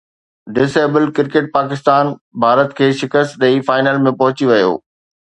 dis 0.55 0.71
abled 0.79 1.09
cricket 1.17 1.45
Pakistan 1.57 2.05
Bharat 2.41 2.69
کي 2.79 2.87
شڪست 3.01 3.31
ڏئي 3.41 3.57
فائنل 3.67 4.05
۾ 4.11 4.19
پهچي 4.23 4.45
ويو 4.53 4.73